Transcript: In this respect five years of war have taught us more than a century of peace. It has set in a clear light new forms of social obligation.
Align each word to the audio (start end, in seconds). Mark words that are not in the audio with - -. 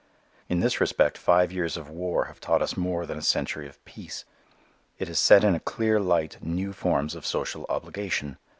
In 0.49 0.61
this 0.61 0.81
respect 0.81 1.15
five 1.15 1.51
years 1.51 1.77
of 1.77 1.87
war 1.87 2.25
have 2.25 2.39
taught 2.41 2.63
us 2.63 2.75
more 2.75 3.05
than 3.05 3.19
a 3.19 3.21
century 3.21 3.67
of 3.67 3.85
peace. 3.85 4.25
It 4.97 5.07
has 5.07 5.19
set 5.19 5.43
in 5.43 5.53
a 5.53 5.59
clear 5.59 5.99
light 5.99 6.39
new 6.41 6.73
forms 6.73 7.13
of 7.13 7.23
social 7.23 7.67
obligation. 7.69 8.39